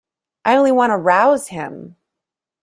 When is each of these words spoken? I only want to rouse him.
I 0.45 0.55
only 0.57 0.71
want 0.71 0.89
to 0.89 0.97
rouse 0.97 1.49
him. 1.49 1.95